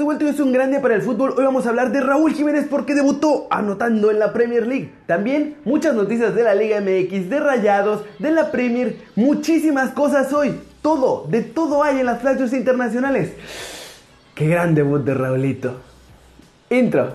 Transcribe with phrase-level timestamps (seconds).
[0.00, 1.34] de vuelta, es un gran día para el fútbol.
[1.36, 4.90] Hoy vamos a hablar de Raúl Jiménez porque debutó anotando en la Premier League.
[5.06, 10.58] También muchas noticias de la Liga MX, de Rayados, de la Premier, muchísimas cosas hoy.
[10.80, 13.32] Todo, de todo hay en las flashes internacionales.
[14.34, 15.82] Qué gran debut de Raulito.
[16.70, 17.14] Intro.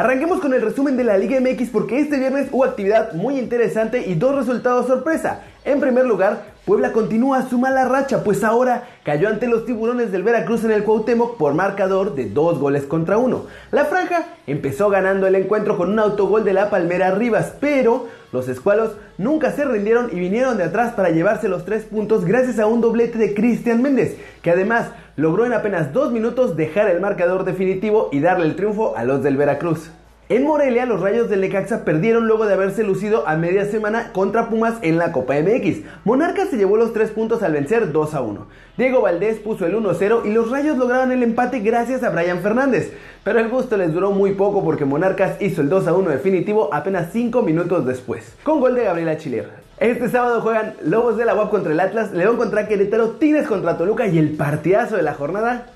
[0.00, 4.06] Arranquemos con el resumen de la Liga MX porque este viernes hubo actividad muy interesante
[4.06, 5.42] y dos resultados sorpresa.
[5.62, 10.22] En primer lugar, Puebla continúa su mala racha, pues ahora cayó ante los tiburones del
[10.22, 13.46] Veracruz en el Cuauhtémoc por marcador de dos goles contra uno.
[13.72, 18.48] La franja empezó ganando el encuentro con un autogol de la Palmera Rivas, pero los
[18.48, 22.68] escualos nunca se rindieron y vinieron de atrás para llevarse los tres puntos gracias a
[22.68, 27.42] un doblete de Cristian Méndez, que además logró en apenas dos minutos dejar el marcador
[27.42, 29.90] definitivo y darle el triunfo a los del Veracruz.
[30.30, 34.48] En Morelia, los Rayos del Necaxa perdieron luego de haberse lucido a media semana contra
[34.48, 35.78] Pumas en la Copa MX.
[36.04, 38.46] Monarcas se llevó los tres puntos al vencer 2 a 1.
[38.78, 42.92] Diego Valdés puso el 1-0 y los Rayos lograron el empate gracias a Brian Fernández.
[43.24, 46.72] Pero el gusto les duró muy poco porque Monarcas hizo el 2 a 1 definitivo
[46.72, 49.48] apenas 5 minutos después, con gol de Gabriela Chiller.
[49.78, 53.76] Este sábado juegan Lobos de la UAP contra el Atlas, León contra Querétaro, Tigres contra
[53.76, 55.66] Toluca y el partidazo de la jornada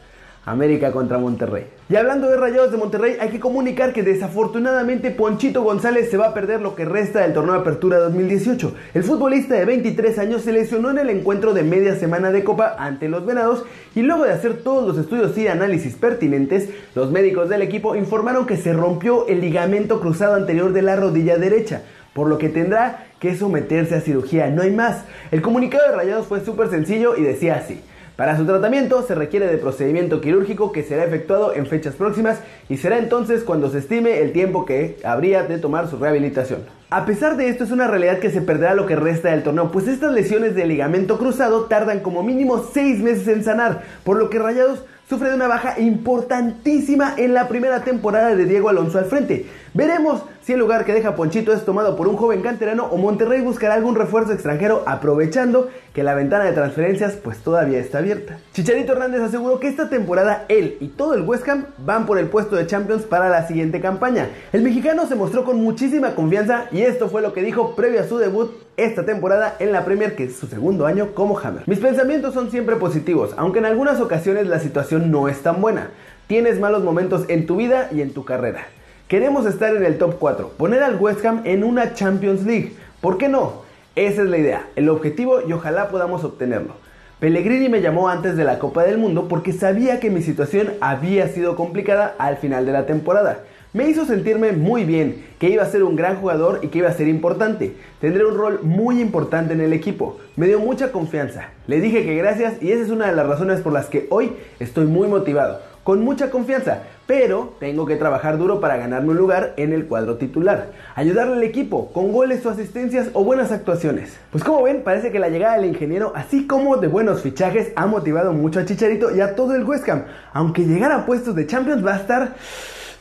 [0.46, 1.66] América contra Monterrey.
[1.88, 6.28] Y hablando de Rayados de Monterrey, hay que comunicar que desafortunadamente Ponchito González se va
[6.28, 8.74] a perder lo que resta del torneo de apertura 2018.
[8.94, 12.76] El futbolista de 23 años se lesionó en el encuentro de media semana de Copa
[12.78, 17.48] ante los Venados y luego de hacer todos los estudios y análisis pertinentes, los médicos
[17.48, 21.82] del equipo informaron que se rompió el ligamento cruzado anterior de la rodilla derecha
[22.14, 25.04] por lo que tendrá que someterse a cirugía, no hay más.
[25.30, 27.80] El comunicado de Rayados fue súper sencillo y decía así.
[28.16, 32.76] Para su tratamiento se requiere de procedimiento quirúrgico que será efectuado en fechas próximas y
[32.76, 36.60] será entonces cuando se estime el tiempo que habría de tomar su rehabilitación.
[36.90, 39.72] A pesar de esto es una realidad que se perderá lo que resta del torneo,
[39.72, 44.30] pues estas lesiones de ligamento cruzado tardan como mínimo 6 meses en sanar, por lo
[44.30, 49.06] que Rayados sufre de una baja importantísima en la primera temporada de Diego Alonso al
[49.06, 49.46] frente.
[49.76, 53.40] Veremos si el lugar que deja Ponchito es tomado por un joven canterano o Monterrey
[53.40, 58.38] buscará algún refuerzo extranjero aprovechando que la ventana de transferencias pues todavía está abierta.
[58.52, 62.28] Chicharito Hernández aseguró que esta temporada él y todo el West Ham van por el
[62.28, 64.28] puesto de Champions para la siguiente campaña.
[64.52, 68.06] El mexicano se mostró con muchísima confianza y esto fue lo que dijo previo a
[68.06, 71.64] su debut esta temporada en la Premier, que es su segundo año como Hammer.
[71.66, 75.90] Mis pensamientos son siempre positivos, aunque en algunas ocasiones la situación no es tan buena.
[76.28, 78.68] Tienes malos momentos en tu vida y en tu carrera.
[79.08, 82.72] Queremos estar en el top 4, poner al West Ham en una Champions League.
[83.02, 83.62] ¿Por qué no?
[83.96, 86.72] Esa es la idea, el objetivo y ojalá podamos obtenerlo.
[87.20, 91.28] Pellegrini me llamó antes de la Copa del Mundo porque sabía que mi situación había
[91.28, 93.40] sido complicada al final de la temporada
[93.74, 96.88] me hizo sentirme muy bien, que iba a ser un gran jugador y que iba
[96.88, 97.74] a ser importante.
[98.00, 100.20] Tendré un rol muy importante en el equipo.
[100.36, 101.50] Me dio mucha confianza.
[101.66, 104.32] Le dije que gracias y esa es una de las razones por las que hoy
[104.60, 109.52] estoy muy motivado, con mucha confianza, pero tengo que trabajar duro para ganarme un lugar
[109.58, 110.70] en el cuadro titular.
[110.94, 114.18] Ayudarle al equipo con goles o asistencias o buenas actuaciones.
[114.32, 117.86] Pues como ven, parece que la llegada del ingeniero, así como de buenos fichajes, ha
[117.86, 120.04] motivado mucho a Chicharito y a todo el West Ham.
[120.32, 122.34] Aunque llegar a puestos de Champions va a estar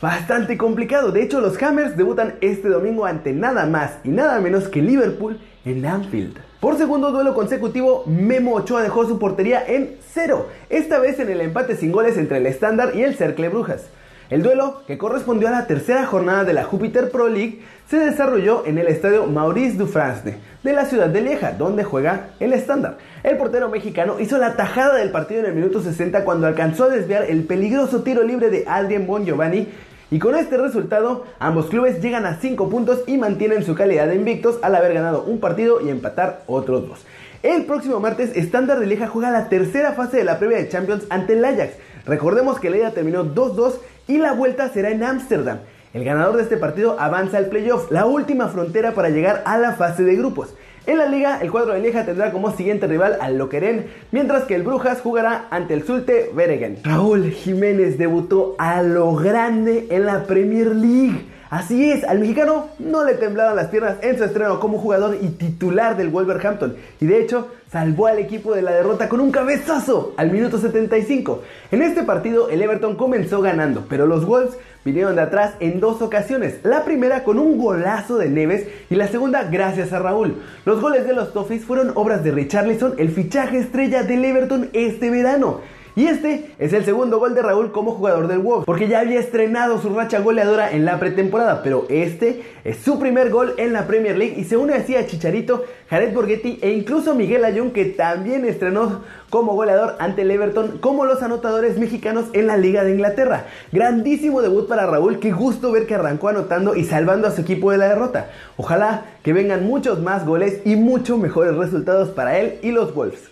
[0.01, 1.13] bastante complicado.
[1.13, 5.39] De hecho, los Hammers debutan este domingo ante nada más y nada menos que Liverpool
[5.63, 6.52] en Anfield.
[6.63, 11.41] Por segundo duelo consecutivo, Memo Ochoa dejó su portería en cero, esta vez en el
[11.41, 13.87] empate sin goles entre el Standard y el Cercle Brujas.
[14.29, 17.59] El duelo, que correspondió a la tercera jornada de la Jupiter Pro League,
[17.89, 22.53] se desarrolló en el estadio Maurice Dufresne de la ciudad de Lieja, donde juega el
[22.53, 22.97] estándar.
[23.23, 26.89] El portero mexicano hizo la tajada del partido en el minuto 60 cuando alcanzó a
[26.89, 29.67] desviar el peligroso tiro libre de Adrien Bon Giovanni
[30.13, 34.13] y con este resultado, ambos clubes llegan a 5 puntos y mantienen su calidad de
[34.13, 36.99] invictos al haber ganado un partido y empatar otros dos.
[37.41, 41.05] El próximo martes, Standard de Lieja juega la tercera fase de la previa de Champions
[41.09, 41.73] ante el Ajax.
[42.05, 43.73] Recordemos que la ida terminó 2-2
[44.07, 45.61] y la vuelta será en Ámsterdam.
[45.95, 49.73] El ganador de este partido avanza al playoff, la última frontera para llegar a la
[49.73, 50.53] fase de grupos.
[50.85, 54.55] En la liga, el cuadro de Lieja tendrá como siguiente rival al Lokeren, mientras que
[54.55, 56.79] el Brujas jugará ante el Zulte Beregen.
[56.83, 61.32] Raúl Jiménez debutó a lo grande en la Premier League.
[61.53, 65.27] Así es, al mexicano no le temblaban las piernas en su estreno como jugador y
[65.27, 66.75] titular del Wolverhampton.
[66.99, 71.43] Y de hecho, salvó al equipo de la derrota con un cabezazo al minuto 75.
[71.69, 76.01] En este partido, el Everton comenzó ganando, pero los Wolves vinieron de atrás en dos
[76.01, 76.55] ocasiones.
[76.63, 80.41] La primera con un golazo de Neves y la segunda gracias a Raúl.
[80.65, 85.11] Los goles de los Toffees fueron obras de Richarlison, el fichaje estrella del Everton este
[85.11, 85.61] verano.
[85.95, 89.19] Y este es el segundo gol de Raúl como jugador del Wolves, porque ya había
[89.19, 93.85] estrenado su racha goleadora en la pretemporada, pero este es su primer gol en la
[93.85, 97.85] Premier League y se une así a Chicharito, Jared Borghetti e incluso Miguel Ayun que
[97.85, 102.93] también estrenó como goleador ante el Everton como los anotadores mexicanos en la Liga de
[102.93, 103.45] Inglaterra.
[103.71, 107.69] Grandísimo debut para Raúl, qué gusto ver que arrancó anotando y salvando a su equipo
[107.69, 108.31] de la derrota.
[108.57, 113.29] Ojalá que vengan muchos más goles y muchos mejores resultados para él y los Wolves.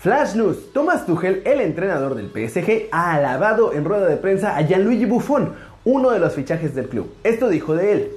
[0.00, 0.72] Flash News.
[0.72, 5.52] Thomas Tuchel, el entrenador del PSG, ha alabado en rueda de prensa a Gianluigi Buffon,
[5.84, 7.12] uno de los fichajes del club.
[7.22, 8.10] Esto dijo de él.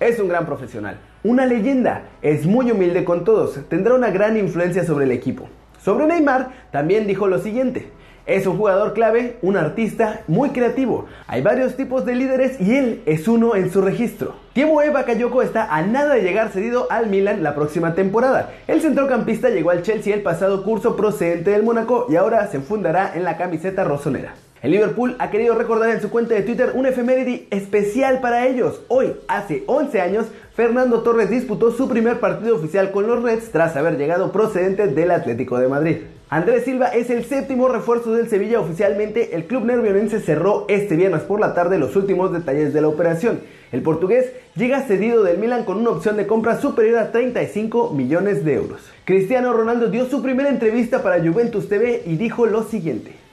[0.00, 4.84] Es un gran profesional, una leyenda, es muy humilde con todos, tendrá una gran influencia
[4.84, 5.48] sobre el equipo.
[5.80, 7.92] Sobre Neymar, también dijo lo siguiente.
[8.28, 11.06] Es un jugador clave, un artista muy creativo.
[11.28, 14.34] Hay varios tipos de líderes y él es uno en su registro.
[14.52, 18.52] Tiemue Bakayoko está a nada de llegar cedido al Milan la próxima temporada.
[18.66, 23.14] El centrocampista llegó al Chelsea el pasado curso procedente del Mónaco y ahora se fundará
[23.14, 24.34] en la camiseta rosonera.
[24.60, 28.80] El Liverpool ha querido recordar en su cuenta de Twitter un efeméride especial para ellos.
[28.88, 33.76] Hoy, hace 11 años, Fernando Torres disputó su primer partido oficial con los Reds tras
[33.76, 35.96] haber llegado procedente del Atlético de Madrid.
[36.28, 39.36] Andrés Silva es el séptimo refuerzo del Sevilla oficialmente.
[39.36, 43.40] El club nervionense cerró este viernes por la tarde los últimos detalles de la operación.
[43.70, 48.44] El portugués llega cedido del Milan con una opción de compra superior a 35 millones
[48.44, 48.80] de euros.
[49.04, 53.27] Cristiano Ronaldo dio su primera entrevista para Juventus TV y dijo lo siguiente.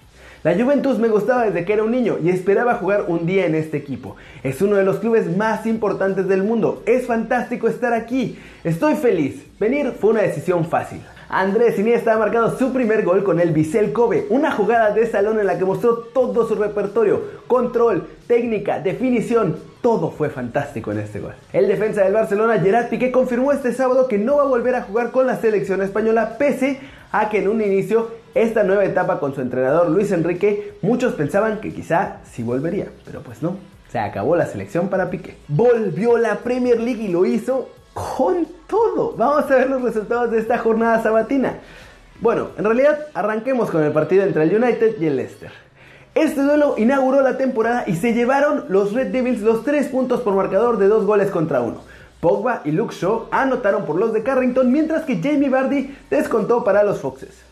[0.45, 3.55] La Juventus me gustaba desde que era un niño y esperaba jugar un día en
[3.55, 4.15] este equipo.
[4.43, 6.83] Es uno de los clubes más importantes del mundo.
[6.85, 8.37] Es fantástico estar aquí.
[8.63, 9.43] Estoy feliz.
[9.59, 11.01] Venir fue una decisión fácil.
[11.29, 15.39] Andrés Iniesta ha marcado su primer gol con el Bissell Kobe, una jugada de salón
[15.39, 21.21] en la que mostró todo su repertorio, control, técnica, definición, todo fue fantástico en este
[21.21, 21.33] gol.
[21.53, 24.83] El defensa del Barcelona, Gerard Piqué, confirmó este sábado que no va a volver a
[24.83, 26.79] jugar con la selección española, pese
[27.11, 31.61] a que en un inicio esta nueva etapa con su entrenador Luis Enrique, muchos pensaban
[31.61, 33.55] que quizá sí volvería, pero pues no,
[33.89, 35.37] se acabó la selección para Piqué.
[35.47, 39.13] Volvió la Premier League y lo hizo con todo.
[39.17, 41.59] Vamos a ver los resultados de esta jornada sabatina.
[42.19, 45.51] Bueno, en realidad arranquemos con el partido entre el United y el Leicester.
[46.13, 50.35] Este duelo inauguró la temporada y se llevaron los Red Devils los 3 puntos por
[50.35, 51.81] marcador de 2 goles contra 1.
[52.19, 56.83] Pogba y Luke Shaw anotaron por los de Carrington, mientras que Jamie Vardy descontó para
[56.83, 57.45] los Foxes.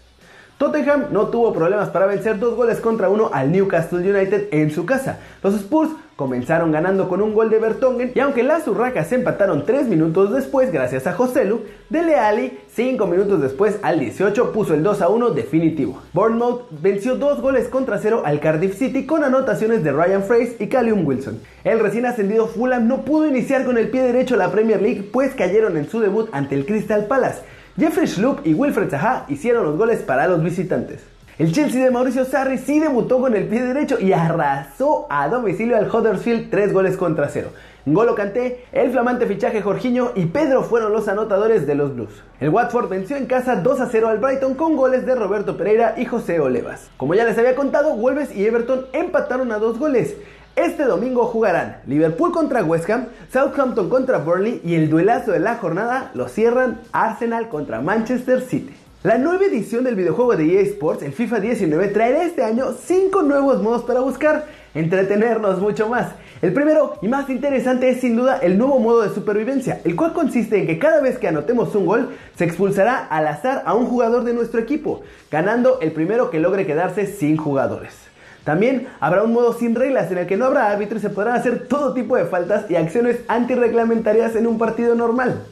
[0.63, 4.85] Tottenham no tuvo problemas para vencer dos goles contra uno al Newcastle United en su
[4.85, 5.19] casa.
[5.43, 9.65] Los Spurs comenzaron ganando con un gol de Bertongen y aunque las Urracas se empataron
[9.65, 14.83] 3 minutos después gracias a Joselu, Dele Alli 5 minutos después al 18 puso el
[14.83, 16.01] 2 a 1 definitivo.
[16.13, 20.67] Bournemouth venció dos goles contra 0 al Cardiff City con anotaciones de Ryan Fraser y
[20.67, 21.41] Callum Wilson.
[21.65, 25.33] El recién ascendido Fulham no pudo iniciar con el pie derecho la Premier League pues
[25.33, 27.41] cayeron en su debut ante el Crystal Palace.
[27.75, 31.01] Jeffrey Schlupp y Wilfred Zaha hicieron los goles para los visitantes.
[31.39, 35.75] El Chelsea de Mauricio Sarri sí debutó con el pie derecho y arrasó a domicilio
[35.75, 37.49] al Huddersfield 3 goles contra 0.
[37.87, 42.21] Golo Canté, el flamante fichaje Jorginho y Pedro fueron los anotadores de los Blues.
[42.39, 45.95] El Watford venció en casa 2 a 0 al Brighton con goles de Roberto Pereira
[45.97, 46.91] y José Olevas.
[46.95, 50.15] Como ya les había contado, Wolves y Everton empataron a dos goles.
[50.55, 55.55] Este domingo jugarán Liverpool contra West Ham, Southampton contra Burnley y el duelazo de la
[55.55, 58.71] jornada lo cierran Arsenal contra Manchester City.
[59.01, 63.23] La nueva edición del videojuego de EA Sports, el FIFA 19, traerá este año 5
[63.23, 66.11] nuevos modos para buscar, entretenernos mucho más.
[66.43, 70.13] El primero y más interesante es sin duda el nuevo modo de supervivencia, el cual
[70.13, 73.87] consiste en que cada vez que anotemos un gol, se expulsará al azar a un
[73.87, 75.01] jugador de nuestro equipo,
[75.31, 78.12] ganando el primero que logre quedarse sin jugadores.
[78.43, 81.35] También habrá un modo sin reglas en el que no habrá árbitro y se podrán
[81.35, 85.43] hacer todo tipo de faltas y acciones antirreglamentarias en un partido normal.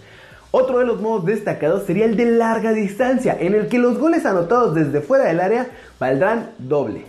[0.51, 4.25] Otro de los modos destacados sería el de larga distancia, en el que los goles
[4.25, 5.67] anotados desde fuera del área
[5.97, 7.05] valdrán doble.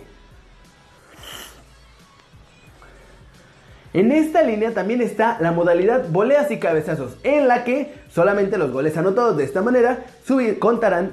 [3.93, 8.71] En esta línea también está la modalidad voleas y cabezazos, en la que solamente los
[8.71, 10.05] goles anotados de esta manera
[10.59, 11.11] contarán...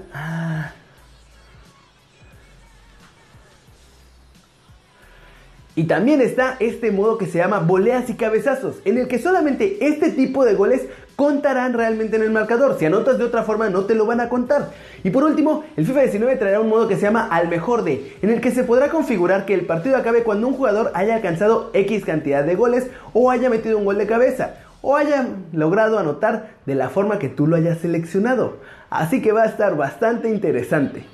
[5.81, 9.79] Y también está este modo que se llama voleas y cabezazos, en el que solamente
[9.81, 10.83] este tipo de goles
[11.17, 12.77] contarán realmente en el marcador.
[12.79, 14.73] Si anotas de otra forma no te lo van a contar.
[15.05, 18.15] Y por último, el FIFA 19 traerá un modo que se llama al mejor de,
[18.21, 21.71] en el que se podrá configurar que el partido acabe cuando un jugador haya alcanzado
[21.73, 26.57] X cantidad de goles o haya metido un gol de cabeza o haya logrado anotar
[26.67, 28.59] de la forma que tú lo hayas seleccionado.
[28.91, 31.07] Así que va a estar bastante interesante.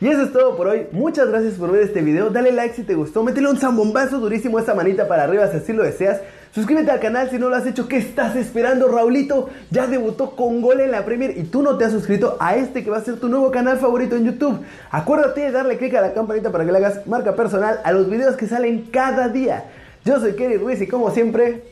[0.00, 0.86] Y eso es todo por hoy.
[0.92, 2.30] Muchas gracias por ver este video.
[2.30, 3.24] Dale like si te gustó.
[3.24, 6.20] Métele un zambombazo durísimo a esa manita para arriba si así lo deseas.
[6.54, 7.88] Suscríbete al canal si no lo has hecho.
[7.88, 8.86] ¿Qué estás esperando?
[8.86, 12.54] Raulito ya debutó con gol en la Premier y tú no te has suscrito a
[12.54, 14.64] este que va a ser tu nuevo canal favorito en YouTube.
[14.90, 18.08] Acuérdate de darle click a la campanita para que le hagas marca personal a los
[18.08, 19.64] videos que salen cada día.
[20.04, 21.64] Yo soy Kerry Ruiz y como siempre,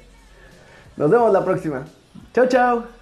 [0.97, 1.85] nos vemos la próxima.
[2.35, 2.96] Chao, chao.